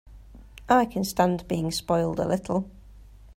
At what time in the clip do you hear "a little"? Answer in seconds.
2.19-2.67